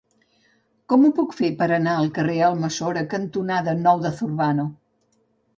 [0.93, 4.71] Com ho puc fer per anar al carrer Almassora cantonada Nou de Zurbano?